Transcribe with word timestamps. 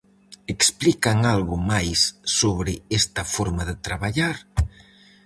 Explican 0.55 1.17
algo 1.35 1.55
máis 1.71 1.99
sobre 2.39 2.73
esta 2.99 3.23
forma 3.33 3.63
de 3.69 3.75
traballar? 3.85 4.35